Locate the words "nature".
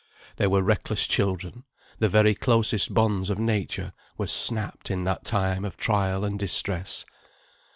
3.37-3.93